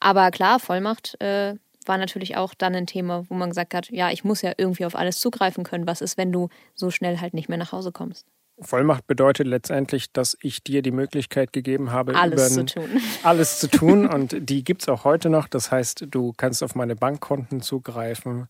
[0.00, 1.54] Aber klar, Vollmacht äh,
[1.86, 4.84] war natürlich auch dann ein Thema, wo man gesagt hat, ja, ich muss ja irgendwie
[4.84, 5.86] auf alles zugreifen können.
[5.86, 8.26] Was ist, wenn du so schnell halt nicht mehr nach Hause kommst?
[8.58, 12.88] Vollmacht bedeutet letztendlich, dass ich dir die Möglichkeit gegeben habe, alles zu tun.
[13.22, 14.06] Alles zu tun.
[14.06, 15.46] Und die gibt es auch heute noch.
[15.46, 18.48] Das heißt, du kannst auf meine Bankkonten zugreifen.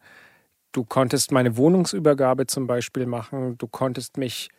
[0.70, 3.58] Du konntest meine Wohnungsübergabe zum Beispiel machen.
[3.58, 4.50] Du konntest mich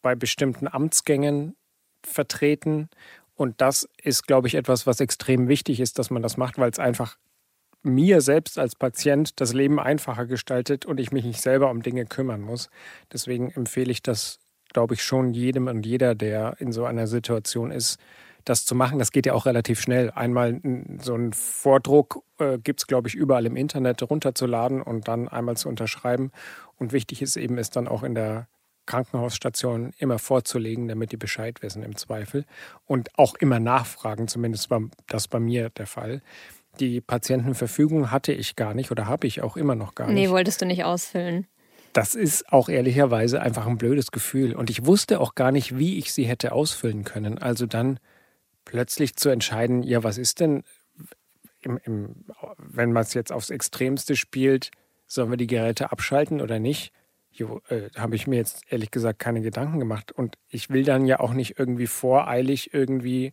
[0.00, 1.56] bei bestimmten Amtsgängen
[2.02, 2.88] vertreten.
[3.36, 6.70] Und das ist, glaube ich, etwas, was extrem wichtig ist, dass man das macht, weil
[6.70, 7.16] es einfach
[7.82, 12.06] mir selbst als Patient das Leben einfacher gestaltet und ich mich nicht selber um Dinge
[12.06, 12.68] kümmern muss.
[13.12, 14.40] Deswegen empfehle ich das
[14.76, 17.98] glaube ich, schon jedem und jeder, der in so einer Situation ist,
[18.44, 18.98] das zu machen.
[18.98, 20.10] Das geht ja auch relativ schnell.
[20.10, 20.60] Einmal
[21.00, 25.56] so einen Vordruck äh, gibt es, glaube ich, überall im Internet runterzuladen und dann einmal
[25.56, 26.30] zu unterschreiben.
[26.78, 28.48] Und wichtig ist eben, es dann auch in der
[28.86, 32.44] Krankenhausstation immer vorzulegen, damit die Bescheid wissen im Zweifel.
[32.86, 36.22] Und auch immer nachfragen, zumindest war das bei mir der Fall.
[36.80, 40.14] Die Patientenverfügung hatte ich gar nicht oder habe ich auch immer noch gar nicht.
[40.14, 41.46] Nee, wolltest du nicht ausfüllen
[41.96, 44.54] das ist auch ehrlicherweise einfach ein blödes Gefühl.
[44.54, 47.38] Und ich wusste auch gar nicht, wie ich sie hätte ausfüllen können.
[47.38, 47.98] Also dann
[48.66, 50.62] plötzlich zu entscheiden, ja, was ist denn,
[51.62, 52.26] im, im,
[52.58, 54.72] wenn man es jetzt aufs Extremste spielt,
[55.06, 56.92] sollen wir die Geräte abschalten oder nicht?
[57.38, 60.10] Jo, äh, habe ich mir jetzt ehrlich gesagt keine Gedanken gemacht.
[60.10, 63.32] Und ich will dann ja auch nicht irgendwie voreilig irgendwie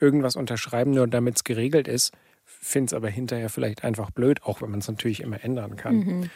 [0.00, 2.12] irgendwas unterschreiben, nur damit es geregelt ist.
[2.44, 5.96] Finde es aber hinterher vielleicht einfach blöd, auch wenn man es natürlich immer ändern kann.
[5.96, 6.30] Mhm.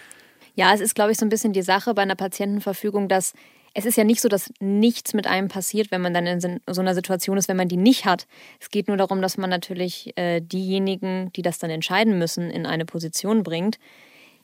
[0.54, 3.32] Ja, es ist, glaube ich, so ein bisschen die Sache bei einer Patientenverfügung, dass
[3.74, 6.80] es ist ja nicht so, dass nichts mit einem passiert, wenn man dann in so
[6.80, 8.26] einer Situation ist, wenn man die nicht hat.
[8.60, 12.66] Es geht nur darum, dass man natürlich äh, diejenigen, die das dann entscheiden müssen, in
[12.66, 13.78] eine Position bringt,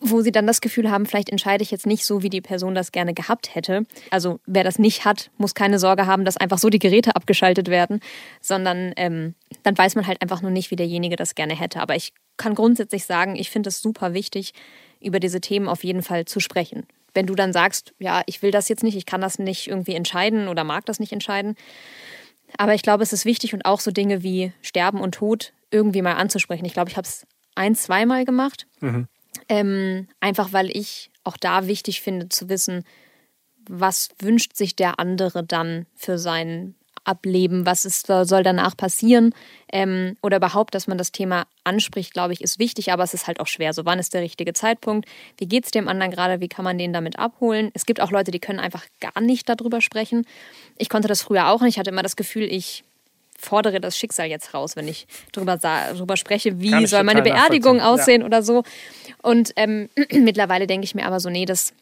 [0.00, 2.74] wo sie dann das Gefühl haben, vielleicht entscheide ich jetzt nicht so, wie die Person
[2.74, 3.84] das gerne gehabt hätte.
[4.10, 7.68] Also wer das nicht hat, muss keine Sorge haben, dass einfach so die Geräte abgeschaltet
[7.68, 8.00] werden,
[8.40, 11.80] sondern ähm, dann weiß man halt einfach nur nicht, wie derjenige das gerne hätte.
[11.80, 14.54] Aber ich kann grundsätzlich sagen, ich finde es super wichtig,
[15.00, 16.86] über diese Themen auf jeden Fall zu sprechen.
[17.14, 19.94] Wenn du dann sagst, ja, ich will das jetzt nicht, ich kann das nicht irgendwie
[19.94, 21.56] entscheiden oder mag das nicht entscheiden.
[22.56, 26.02] Aber ich glaube, es ist wichtig und auch so Dinge wie Sterben und Tod irgendwie
[26.02, 26.64] mal anzusprechen.
[26.64, 28.66] Ich glaube, ich habe es ein, zweimal gemacht.
[28.80, 29.08] Mhm.
[29.48, 32.84] Ähm, einfach weil ich auch da wichtig finde zu wissen,
[33.68, 36.74] was wünscht sich der andere dann für sein
[37.08, 39.34] ableben, was ist, soll danach passieren
[39.72, 43.26] ähm, oder überhaupt, dass man das Thema anspricht, glaube ich, ist wichtig, aber es ist
[43.26, 43.72] halt auch schwer.
[43.72, 45.08] So, wann ist der richtige Zeitpunkt?
[45.38, 46.40] Wie geht es dem anderen gerade?
[46.40, 47.70] Wie kann man den damit abholen?
[47.72, 50.26] Es gibt auch Leute, die können einfach gar nicht darüber sprechen.
[50.76, 51.74] Ich konnte das früher auch nicht.
[51.74, 52.84] Ich hatte immer das Gefühl, ich
[53.38, 58.22] fordere das Schicksal jetzt raus, wenn ich darüber, darüber spreche, wie soll meine Beerdigung aussehen
[58.22, 58.26] ja.
[58.26, 58.64] oder so.
[59.22, 61.72] Und ähm, mittlerweile denke ich mir aber so, nee, das,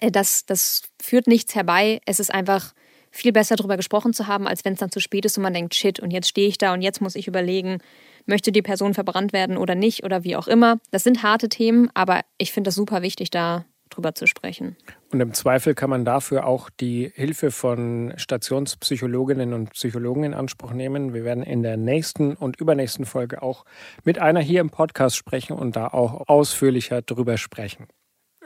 [0.00, 2.00] äh, das, das führt nichts herbei.
[2.06, 2.74] Es ist einfach
[3.10, 5.54] viel besser darüber gesprochen zu haben, als wenn es dann zu spät ist und man
[5.54, 7.78] denkt, shit, und jetzt stehe ich da und jetzt muss ich überlegen,
[8.26, 10.78] möchte die Person verbrannt werden oder nicht oder wie auch immer.
[10.90, 14.76] Das sind harte Themen, aber ich finde es super wichtig, da drüber zu sprechen.
[15.10, 20.72] Und im Zweifel kann man dafür auch die Hilfe von Stationspsychologinnen und Psychologen in Anspruch
[20.72, 21.14] nehmen.
[21.14, 23.64] Wir werden in der nächsten und übernächsten Folge auch
[24.04, 27.86] mit einer hier im Podcast sprechen und da auch ausführlicher drüber sprechen.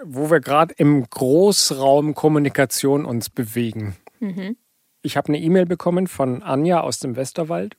[0.05, 3.97] Wo wir gerade im Großraum Kommunikation uns bewegen.
[4.21, 4.57] Mhm.
[5.03, 7.77] Ich habe eine E-Mail bekommen von Anja aus dem Westerwald.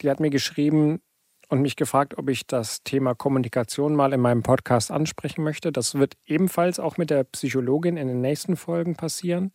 [0.00, 1.00] Die hat mir geschrieben
[1.48, 5.72] und mich gefragt, ob ich das Thema Kommunikation mal in meinem Podcast ansprechen möchte.
[5.72, 9.52] Das wird ebenfalls auch mit der Psychologin in den nächsten Folgen passieren.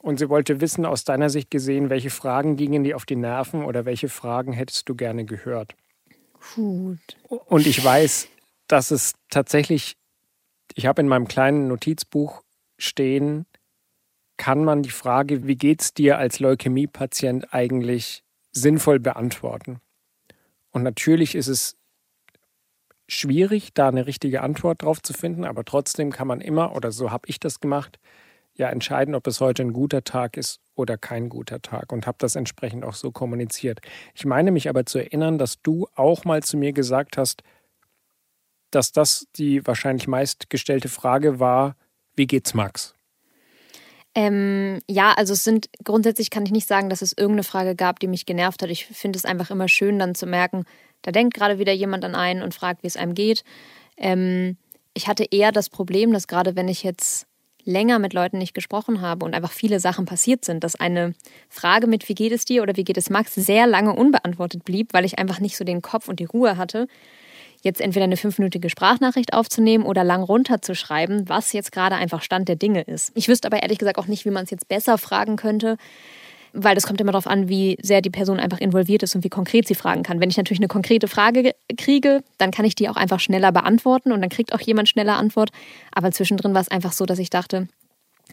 [0.00, 3.64] Und sie wollte wissen, aus deiner Sicht gesehen, welche Fragen gingen dir auf die Nerven
[3.64, 5.76] oder welche Fragen hättest du gerne gehört?
[6.54, 6.98] Gut.
[7.28, 8.28] Und ich weiß,
[8.66, 9.96] dass es tatsächlich,
[10.74, 12.42] ich habe in meinem kleinen Notizbuch
[12.78, 13.46] stehen,
[14.38, 19.80] kann man die Frage, wie geht es dir als Leukämiepatient eigentlich sinnvoll beantworten?
[20.72, 21.76] Und natürlich ist es
[23.08, 27.10] schwierig, da eine richtige Antwort drauf zu finden, aber trotzdem kann man immer, oder so
[27.10, 27.98] habe ich das gemacht,
[28.54, 32.18] ja entscheiden, ob es heute ein guter Tag ist oder kein guter Tag und habe
[32.20, 33.80] das entsprechend auch so kommuniziert.
[34.14, 37.42] Ich meine mich aber zu erinnern, dass du auch mal zu mir gesagt hast,
[38.70, 41.76] dass das die wahrscheinlich meistgestellte Frage war,
[42.14, 42.94] wie geht's Max?
[44.14, 47.98] Ähm, ja, also es sind grundsätzlich kann ich nicht sagen, dass es irgendeine Frage gab,
[47.98, 48.70] die mich genervt hat.
[48.70, 50.64] Ich finde es einfach immer schön, dann zu merken,
[51.00, 53.42] da denkt gerade wieder jemand an einen und fragt, wie es einem geht.
[53.96, 54.56] Ähm,
[54.94, 57.26] ich hatte eher das Problem, dass gerade wenn ich jetzt
[57.64, 61.14] länger mit Leuten nicht gesprochen habe und einfach viele Sachen passiert sind, dass eine
[61.48, 64.92] Frage mit Wie geht es dir oder Wie geht es Max sehr lange unbeantwortet blieb,
[64.92, 66.88] weil ich einfach nicht so den Kopf und die Ruhe hatte,
[67.62, 72.56] jetzt entweder eine fünfminütige Sprachnachricht aufzunehmen oder lang runterzuschreiben, was jetzt gerade einfach Stand der
[72.56, 73.12] Dinge ist.
[73.14, 75.76] Ich wüsste aber ehrlich gesagt auch nicht, wie man es jetzt besser fragen könnte,
[76.52, 79.30] weil das kommt immer darauf an, wie sehr die Person einfach involviert ist und wie
[79.30, 80.20] konkret sie fragen kann.
[80.20, 84.12] Wenn ich natürlich eine konkrete Frage kriege, dann kann ich die auch einfach schneller beantworten
[84.12, 85.50] und dann kriegt auch jemand schneller Antwort.
[85.92, 87.68] Aber zwischendrin war es einfach so, dass ich dachte,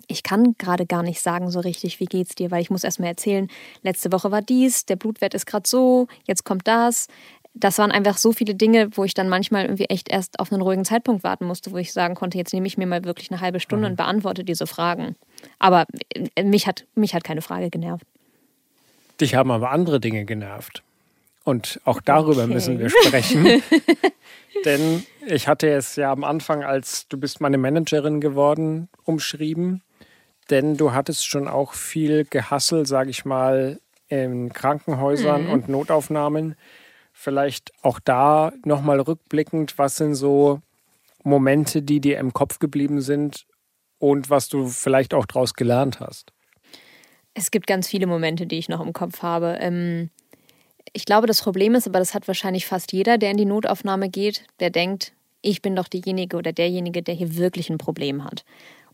[0.07, 3.09] ich kann gerade gar nicht sagen so richtig, wie geht's dir, weil ich muss erstmal
[3.09, 3.47] erzählen,
[3.83, 7.07] letzte Woche war dies, der Blutwert ist gerade so, jetzt kommt das
[7.53, 10.62] das waren einfach so viele Dinge, wo ich dann manchmal irgendwie echt erst auf einen
[10.62, 13.41] ruhigen Zeitpunkt warten musste, wo ich sagen konnte, jetzt nehme ich mir mal wirklich eine
[13.41, 13.91] halbe Stunde mhm.
[13.91, 15.15] und beantworte diese Fragen.
[15.57, 15.85] Aber
[16.35, 18.05] äh, mich hat, mich hat keine Frage genervt.
[19.19, 20.83] Dich haben aber andere Dinge genervt.
[21.43, 22.53] Und auch darüber okay.
[22.53, 23.63] müssen wir sprechen.
[24.65, 29.81] Denn ich hatte es ja am Anfang, als du bist meine Managerin geworden, umschrieben.
[30.49, 35.51] Denn du hattest schon auch viel Gehassel, sage ich mal, in Krankenhäusern mhm.
[35.51, 36.55] und Notaufnahmen
[37.21, 40.62] Vielleicht auch da nochmal rückblickend, was sind so
[41.21, 43.45] Momente, die dir im Kopf geblieben sind
[43.97, 46.32] und was du vielleicht auch daraus gelernt hast?
[47.34, 49.58] Es gibt ganz viele Momente, die ich noch im Kopf habe.
[49.60, 50.12] Ähm,
[50.93, 54.08] ich glaube, das Problem ist, aber das hat wahrscheinlich fast jeder, der in die Notaufnahme
[54.08, 58.45] geht, der denkt, ich bin doch diejenige oder derjenige, der hier wirklich ein Problem hat.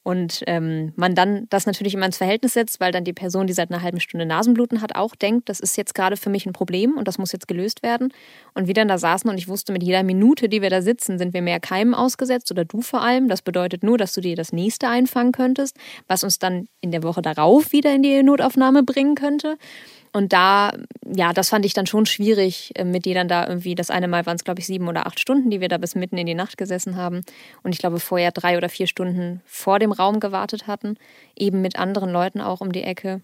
[0.06, 3.54] Und ähm, man dann das natürlich immer ins Verhältnis setzt, weil dann die Person, die
[3.54, 6.54] seit einer halben Stunde Nasenbluten hat, auch denkt, das ist jetzt gerade für mich ein
[6.54, 8.14] Problem und das muss jetzt gelöst werden.
[8.54, 11.18] Und wir dann da saßen und ich wusste, mit jeder Minute, die wir da sitzen,
[11.18, 13.30] sind wir mehr Keimen ausgesetzt oder du vor allem.
[13.30, 15.76] Das bedeutet nur, dass du dir das nächste einfangen könntest,
[16.08, 19.58] was uns dann in der Woche darauf wieder in die Notaufnahme bringen könnte.
[20.16, 20.72] Und da,
[21.14, 24.26] ja, das fand ich dann schon schwierig, äh, mit dann da irgendwie, das eine Mal
[24.26, 26.36] waren es, glaube ich, sieben oder acht Stunden, die wir da bis mitten in die
[26.36, 27.20] Nacht gesessen haben.
[27.64, 30.96] Und ich glaube, vorher drei oder vier Stunden vor dem Raum gewartet hatten,
[31.36, 33.20] eben mit anderen Leuten auch um die Ecke.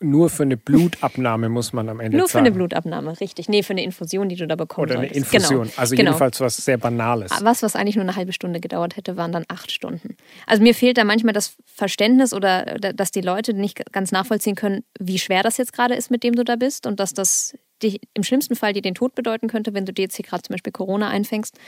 [0.00, 3.48] Nur für eine Blutabnahme muss man am Ende Nur für eine Blutabnahme, richtig.
[3.48, 4.90] Nee, für eine Infusion, die du da bekommst.
[4.90, 5.62] Oder eine Infusion.
[5.62, 5.72] Genau.
[5.76, 6.10] Also genau.
[6.10, 7.32] jedenfalls was sehr Banales.
[7.40, 10.16] Was, was eigentlich nur eine halbe Stunde gedauert hätte, waren dann acht Stunden.
[10.46, 14.84] Also mir fehlt da manchmal das Verständnis oder dass die Leute nicht ganz nachvollziehen können,
[15.00, 18.00] wie schwer das jetzt gerade ist, mit dem du da bist und dass das dich
[18.12, 20.52] im schlimmsten Fall dir den Tod bedeuten könnte, wenn du dir jetzt hier gerade zum
[20.52, 21.58] Beispiel Corona einfängst.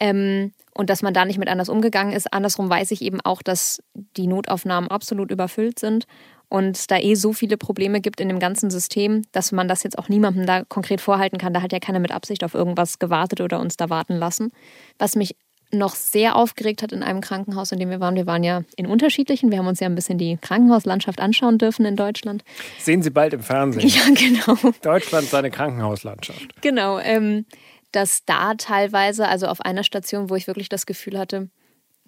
[0.00, 2.32] Ähm, und dass man da nicht mit anders umgegangen ist.
[2.32, 6.06] Andersrum weiß ich eben auch, dass die Notaufnahmen absolut überfüllt sind
[6.48, 9.82] und es da eh so viele Probleme gibt in dem ganzen System, dass man das
[9.82, 11.52] jetzt auch niemandem da konkret vorhalten kann.
[11.52, 14.52] Da hat ja keiner mit Absicht auf irgendwas gewartet oder uns da warten lassen.
[14.98, 15.36] Was mich
[15.70, 18.16] noch sehr aufgeregt hat in einem Krankenhaus, in dem wir waren.
[18.16, 19.50] Wir waren ja in unterschiedlichen.
[19.50, 22.42] Wir haben uns ja ein bisschen die Krankenhauslandschaft anschauen dürfen in Deutschland.
[22.78, 23.88] Sehen Sie bald im Fernsehen.
[23.98, 24.72] Ja, genau.
[24.82, 26.62] Deutschland seine Krankenhauslandschaft.
[26.62, 26.98] Genau.
[26.98, 27.46] Ähm,
[27.92, 31.48] dass da teilweise, also auf einer Station, wo ich wirklich das Gefühl hatte,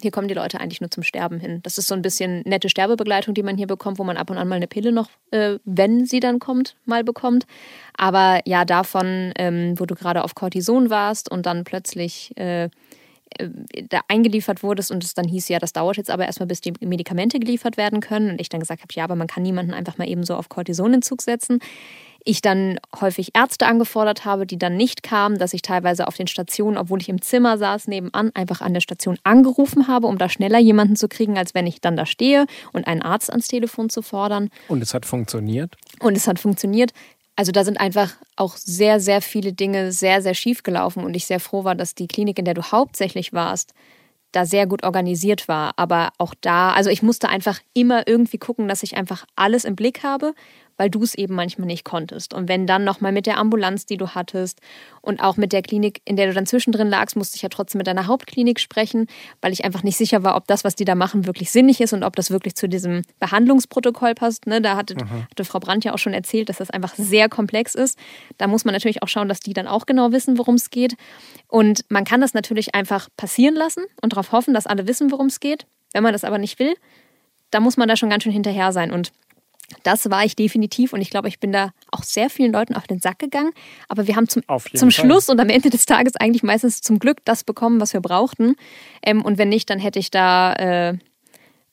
[0.02, 1.60] hier kommen die Leute eigentlich nur zum Sterben hin.
[1.62, 4.38] Das ist so ein bisschen nette Sterbebegleitung, die man hier bekommt, wo man ab und
[4.38, 7.46] an mal eine Pille noch, äh, wenn sie dann kommt, mal bekommt.
[7.96, 13.48] Aber ja, davon, ähm, wo du gerade auf Cortison warst und dann plötzlich äh, äh,
[13.88, 16.72] da eingeliefert wurdest und es dann hieß, ja, das dauert jetzt aber erstmal, bis die
[16.80, 18.30] Medikamente geliefert werden können.
[18.30, 20.48] Und ich dann gesagt habe, ja, aber man kann niemanden einfach mal eben so auf
[20.48, 21.60] Cortisonentzug setzen
[22.24, 26.26] ich dann häufig Ärzte angefordert habe, die dann nicht kamen, dass ich teilweise auf den
[26.26, 30.28] Stationen, obwohl ich im Zimmer saß, nebenan einfach an der Station angerufen habe, um da
[30.28, 33.90] schneller jemanden zu kriegen, als wenn ich dann da stehe und einen Arzt ans Telefon
[33.90, 34.50] zu fordern.
[34.68, 35.76] Und es hat funktioniert?
[36.00, 36.92] Und es hat funktioniert.
[37.36, 41.26] Also da sind einfach auch sehr, sehr viele Dinge sehr, sehr schief gelaufen und ich
[41.26, 43.72] sehr froh war, dass die Klinik, in der du hauptsächlich warst,
[44.32, 45.72] da sehr gut organisiert war.
[45.76, 49.76] Aber auch da, also ich musste einfach immer irgendwie gucken, dass ich einfach alles im
[49.76, 50.34] Blick habe
[50.80, 52.32] weil du es eben manchmal nicht konntest.
[52.32, 54.62] Und wenn dann nochmal mit der Ambulanz, die du hattest
[55.02, 57.80] und auch mit der Klinik, in der du dann zwischendrin lagst, musste ich ja trotzdem
[57.80, 59.06] mit deiner Hauptklinik sprechen,
[59.42, 61.92] weil ich einfach nicht sicher war, ob das, was die da machen, wirklich sinnig ist
[61.92, 64.46] und ob das wirklich zu diesem Behandlungsprotokoll passt.
[64.46, 64.62] Ne?
[64.62, 65.26] Da hatte, mhm.
[65.30, 67.98] hatte Frau Brandt ja auch schon erzählt, dass das einfach sehr komplex ist.
[68.38, 70.94] Da muss man natürlich auch schauen, dass die dann auch genau wissen, worum es geht.
[71.46, 75.26] Und man kann das natürlich einfach passieren lassen und darauf hoffen, dass alle wissen, worum
[75.26, 75.66] es geht.
[75.92, 76.74] Wenn man das aber nicht will,
[77.50, 78.92] da muss man da schon ganz schön hinterher sein.
[78.92, 79.12] Und
[79.82, 82.86] das war ich definitiv und ich glaube, ich bin da auch sehr vielen Leuten auf
[82.86, 83.52] den Sack gegangen.
[83.88, 84.42] Aber wir haben zum,
[84.74, 88.00] zum Schluss und am Ende des Tages eigentlich meistens zum Glück das bekommen, was wir
[88.00, 88.56] brauchten.
[89.02, 90.98] Ähm, und wenn nicht, dann hätte ich da, äh,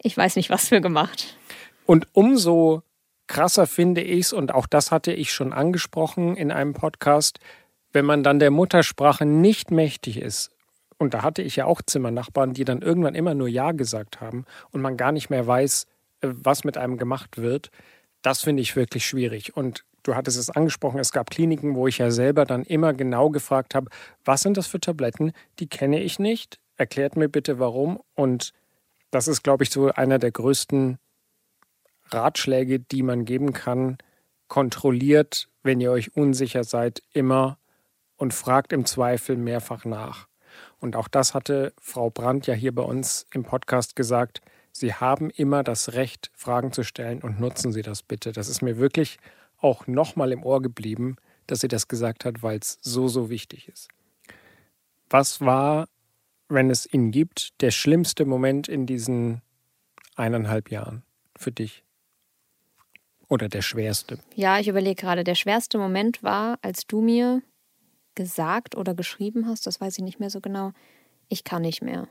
[0.01, 1.37] ich weiß nicht, was für gemacht.
[1.85, 2.83] Und umso
[3.27, 7.39] krasser finde ich es, und auch das hatte ich schon angesprochen in einem Podcast,
[7.93, 10.51] wenn man dann der Muttersprache nicht mächtig ist.
[10.97, 14.45] Und da hatte ich ja auch Zimmernachbarn, die dann irgendwann immer nur Ja gesagt haben
[14.71, 15.85] und man gar nicht mehr weiß,
[16.21, 17.69] was mit einem gemacht wird,
[18.21, 19.55] das finde ich wirklich schwierig.
[19.55, 23.29] Und du hattest es angesprochen, es gab Kliniken, wo ich ja selber dann immer genau
[23.29, 23.89] gefragt habe,
[24.25, 25.31] was sind das für Tabletten?
[25.59, 26.59] Die kenne ich nicht.
[26.75, 28.01] Erklärt mir bitte warum.
[28.15, 28.53] Und
[29.11, 30.97] Das ist, glaube ich, so einer der größten
[32.09, 33.97] Ratschläge, die man geben kann.
[34.47, 37.57] Kontrolliert, wenn ihr euch unsicher seid, immer
[38.17, 40.27] und fragt im Zweifel mehrfach nach.
[40.79, 44.41] Und auch das hatte Frau Brandt ja hier bei uns im Podcast gesagt.
[44.77, 48.31] Sie haben immer das Recht, Fragen zu stellen und nutzen Sie das bitte.
[48.31, 49.17] Das ist mir wirklich
[49.57, 51.15] auch nochmal im Ohr geblieben,
[51.47, 53.87] dass sie das gesagt hat, weil es so, so wichtig ist.
[55.09, 55.87] Was war,
[56.47, 59.41] wenn es ihn gibt, der schlimmste Moment in diesen
[60.15, 61.01] eineinhalb Jahren
[61.35, 61.83] für dich?
[63.29, 64.19] Oder der schwerste?
[64.35, 67.41] Ja, ich überlege gerade, der schwerste Moment war, als du mir
[68.13, 70.71] gesagt oder geschrieben hast, das weiß ich nicht mehr so genau,
[71.29, 72.07] ich kann nicht mehr.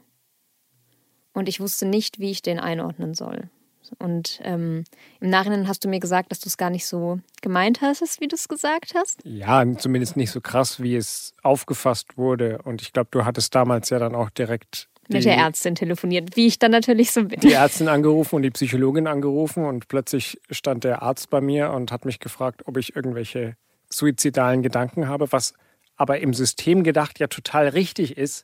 [1.37, 3.51] Und ich wusste nicht, wie ich den einordnen soll.
[3.99, 4.85] Und ähm,
[5.21, 8.27] im Nachhinein hast du mir gesagt, dass du es gar nicht so gemeint hast, wie
[8.27, 9.21] du es gesagt hast.
[9.23, 12.63] Ja, zumindest nicht so krass, wie es aufgefasst wurde.
[12.65, 16.47] Und ich glaube, du hattest damals ja dann auch direkt mit der Ärztin telefoniert, wie
[16.47, 17.39] ich dann natürlich so bin.
[17.39, 21.93] Die Ärztin angerufen und die Psychologin angerufen und plötzlich stand der Arzt bei mir und
[21.93, 23.57] hat mich gefragt, ob ich irgendwelche
[23.91, 25.53] suizidalen Gedanken habe, was
[25.97, 28.43] aber im System gedacht ja total richtig ist.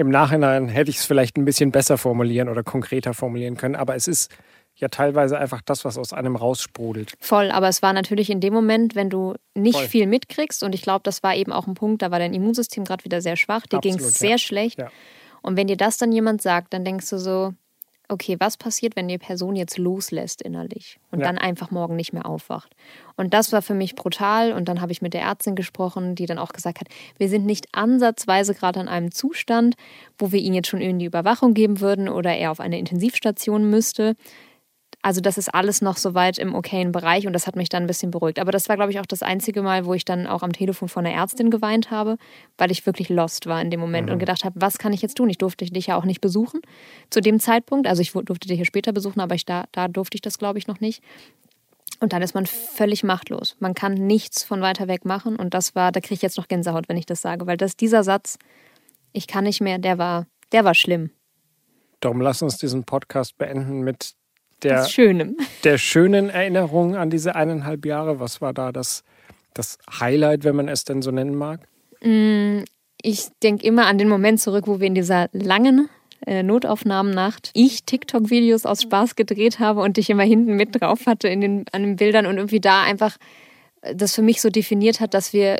[0.00, 3.96] Im Nachhinein hätte ich es vielleicht ein bisschen besser formulieren oder konkreter formulieren können, aber
[3.96, 4.30] es ist
[4.74, 7.12] ja teilweise einfach das, was aus einem raussprudelt.
[7.20, 9.88] Voll, aber es war natürlich in dem Moment, wenn du nicht Voll.
[9.88, 12.84] viel mitkriegst, und ich glaube, das war eben auch ein Punkt, da war dein Immunsystem
[12.84, 14.38] gerade wieder sehr schwach, dir ging es sehr ja.
[14.38, 14.78] schlecht.
[14.78, 14.90] Ja.
[15.42, 17.52] Und wenn dir das dann jemand sagt, dann denkst du so,
[18.10, 21.26] okay, was passiert, wenn die Person jetzt loslässt innerlich und ja.
[21.26, 22.74] dann einfach morgen nicht mehr aufwacht?
[23.16, 24.52] Und das war für mich brutal.
[24.52, 27.46] Und dann habe ich mit der Ärztin gesprochen, die dann auch gesagt hat, wir sind
[27.46, 29.76] nicht ansatzweise gerade an einem Zustand,
[30.18, 33.70] wo wir ihn jetzt schon in die Überwachung geben würden oder er auf eine Intensivstation
[33.70, 34.16] müsste.
[35.02, 37.84] Also das ist alles noch so weit im okayen Bereich und das hat mich dann
[37.84, 38.38] ein bisschen beruhigt.
[38.38, 40.88] Aber das war, glaube ich, auch das einzige Mal, wo ich dann auch am Telefon
[40.88, 42.18] von der Ärztin geweint habe,
[42.58, 44.14] weil ich wirklich lost war in dem Moment mhm.
[44.14, 45.30] und gedacht habe, was kann ich jetzt tun?
[45.30, 46.60] Ich durfte dich ja auch nicht besuchen
[47.08, 47.86] zu dem Zeitpunkt.
[47.86, 50.58] Also ich durfte dich ja später besuchen, aber ich, da, da durfte ich das, glaube
[50.58, 51.02] ich, noch nicht.
[52.00, 53.56] Und dann ist man völlig machtlos.
[53.58, 55.36] Man kann nichts von weiter weg machen.
[55.36, 57.76] Und das war, da kriege ich jetzt noch Gänsehaut, wenn ich das sage, weil das
[57.76, 58.38] dieser Satz,
[59.12, 61.10] ich kann nicht mehr, der war, der war schlimm.
[62.00, 64.14] Darum lass uns diesen Podcast beenden mit
[64.62, 65.36] der, Schönem.
[65.64, 68.20] der schönen Erinnerung an diese eineinhalb Jahre?
[68.20, 69.04] Was war da das,
[69.54, 71.60] das Highlight, wenn man es denn so nennen mag?
[72.02, 72.60] Mm,
[73.02, 75.88] ich denke immer an den Moment zurück, wo wir in dieser langen
[76.26, 81.28] äh, Notaufnahmennacht ich TikTok-Videos aus Spaß gedreht habe und dich immer hinten mit drauf hatte
[81.28, 83.16] in den, an den Bildern und irgendwie da einfach
[83.82, 85.58] äh, das für mich so definiert hat, dass wir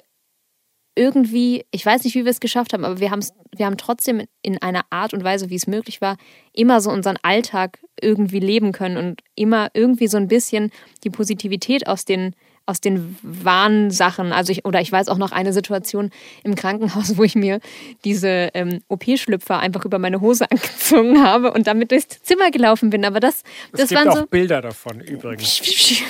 [0.94, 3.24] irgendwie, ich weiß nicht, wie wir es geschafft haben, aber wir haben
[3.56, 6.16] wir haben trotzdem in einer Art und Weise, wie es möglich war,
[6.52, 10.70] immer so unseren Alltag irgendwie leben können und immer irgendwie so ein bisschen
[11.04, 12.34] die Positivität aus den
[12.66, 14.32] aus den Warnsachen.
[14.32, 16.10] Also ich, oder ich weiß auch noch eine Situation
[16.44, 17.58] im Krankenhaus, wo ich mir
[18.04, 23.04] diese ähm, OP-Schlüpfer einfach über meine Hose angezogen habe und damit durchs Zimmer gelaufen bin.
[23.04, 25.60] Aber das, das es gibt waren auch so Bilder davon übrigens.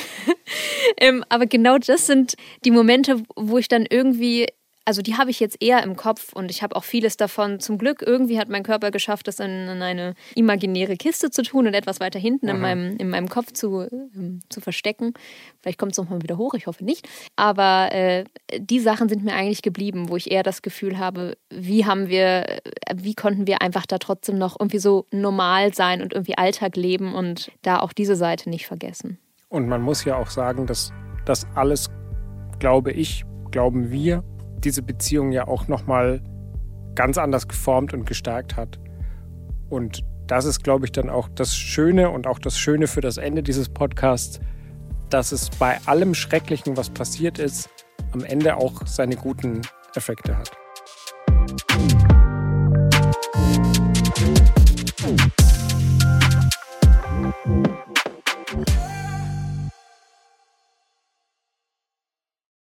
[0.99, 4.47] ähm, aber genau das sind die Momente, wo ich dann irgendwie
[4.91, 7.61] also die habe ich jetzt eher im Kopf und ich habe auch vieles davon.
[7.61, 11.69] Zum Glück, irgendwie hat mein Körper geschafft, das in, in eine imaginäre Kiste zu tun
[11.69, 15.15] und etwas weiter hinten in meinem, in meinem Kopf zu, ähm, zu verstecken.
[15.61, 17.09] Vielleicht kommt es nochmal wieder hoch, ich hoffe nicht.
[17.37, 18.25] Aber äh,
[18.59, 22.49] die Sachen sind mir eigentlich geblieben, wo ich eher das Gefühl habe, wie haben wir,
[22.49, 22.61] äh,
[22.97, 27.15] wie konnten wir einfach da trotzdem noch irgendwie so normal sein und irgendwie Alltag leben
[27.15, 29.19] und da auch diese Seite nicht vergessen.
[29.51, 30.93] Und man muss ja auch sagen, dass
[31.27, 31.87] das alles,
[32.59, 34.25] glaube ich, glauben wir,
[34.65, 36.21] diese Beziehung ja auch nochmal
[36.95, 38.79] ganz anders geformt und gestärkt hat.
[39.69, 43.17] Und das ist, glaube ich, dann auch das Schöne und auch das Schöne für das
[43.17, 44.41] Ende dieses Podcasts,
[45.09, 47.69] dass es bei allem Schrecklichen, was passiert ist,
[48.13, 49.63] am Ende auch seine guten
[49.95, 50.51] Effekte hat.